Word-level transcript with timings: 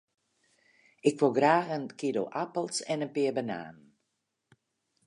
Ik 1.09 1.15
wol 1.19 1.33
graach 1.37 1.69
in 1.77 1.85
kilo 1.99 2.23
apels 2.43 2.77
en 2.91 3.03
in 3.05 3.13
pear 3.15 3.33
bananen. 3.37 3.77